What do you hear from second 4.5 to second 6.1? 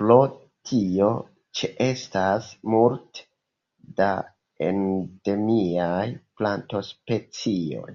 endemiaj